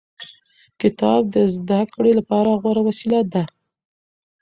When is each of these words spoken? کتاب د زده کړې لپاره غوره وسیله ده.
کتاب 0.81 1.21
د 1.33 1.35
زده 1.55 1.79
کړې 1.93 2.11
لپاره 2.19 2.49
غوره 2.61 2.81
وسیله 2.87 3.19
ده. 3.33 3.43